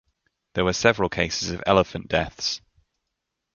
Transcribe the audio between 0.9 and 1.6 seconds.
cases